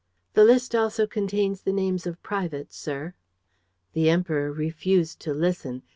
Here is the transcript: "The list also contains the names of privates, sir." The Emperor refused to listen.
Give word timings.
"The 0.33 0.43
list 0.43 0.73
also 0.73 1.05
contains 1.05 1.61
the 1.61 1.71
names 1.71 2.07
of 2.07 2.23
privates, 2.23 2.75
sir." 2.75 3.13
The 3.93 4.09
Emperor 4.09 4.51
refused 4.51 5.19
to 5.19 5.31
listen. 5.35 5.83